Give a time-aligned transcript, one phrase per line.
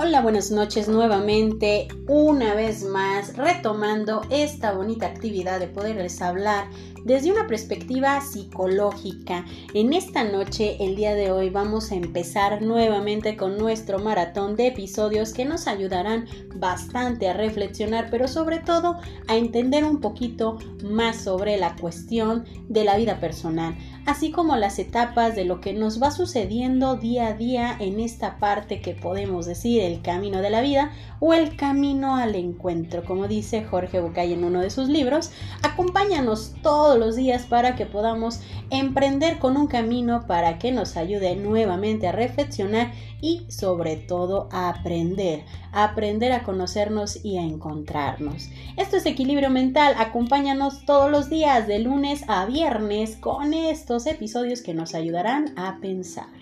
[0.00, 6.68] Hola, buenas noches nuevamente, una vez más, retomando esta bonita actividad de poderles hablar
[7.04, 9.44] desde una perspectiva psicológica.
[9.74, 14.68] En esta noche, el día de hoy, vamos a empezar nuevamente con nuestro maratón de
[14.68, 21.16] episodios que nos ayudarán bastante a reflexionar, pero sobre todo a entender un poquito más
[21.22, 23.76] sobre la cuestión de la vida personal,
[24.06, 28.38] así como las etapas de lo que nos va sucediendo día a día en esta
[28.38, 33.26] parte que podemos decir el camino de la vida o el camino al encuentro, como
[33.26, 35.32] dice Jorge Bucay en uno de sus libros.
[35.62, 41.34] Acompáñanos todos los días para que podamos emprender con un camino para que nos ayude
[41.36, 48.48] nuevamente a reflexionar y sobre todo a aprender, a aprender a conocernos y a encontrarnos.
[48.76, 54.62] Esto es equilibrio mental, acompáñanos todos los días de lunes a viernes con estos episodios
[54.62, 56.37] que nos ayudarán a pensar.